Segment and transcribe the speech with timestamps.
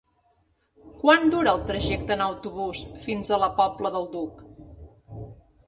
[1.03, 4.45] Quant dura el trajecte en autobús fins a la Pobla del Duc?